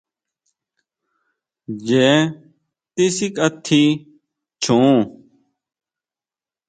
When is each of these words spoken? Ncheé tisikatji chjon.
Ncheé 1.73 2.09
tisikatji 2.95 3.81
chjon. 4.61 4.91